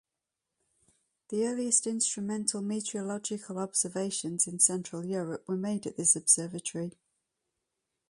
The 1.29 1.45
earliest 1.45 1.85
instrumental 1.85 2.59
meteorological 2.63 3.59
observations 3.59 4.47
in 4.47 4.57
central 4.57 5.05
Europe 5.05 5.47
were 5.47 5.55
made 5.55 5.85
at 5.85 5.95
this 5.95 6.15
observatory. 6.15 6.97